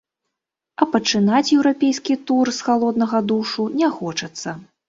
А 0.85 0.87
пачынаць 0.95 1.43
еўрапейскі 1.57 2.19
тур 2.31 2.53
з 2.61 2.67
халоднага 2.71 3.23
душу 3.33 3.71
не 3.83 3.95
хочацца. 4.01 4.61